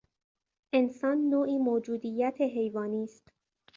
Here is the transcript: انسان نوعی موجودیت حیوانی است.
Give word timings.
انسان 0.73 1.29
نوعی 1.29 1.57
موجودیت 1.57 2.35
حیوانی 2.39 3.03
است. 3.03 3.23